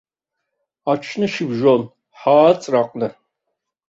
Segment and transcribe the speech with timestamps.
[0.91, 1.81] Аҽнышьыбжьон,
[2.19, 3.07] ҳааҵраҟны!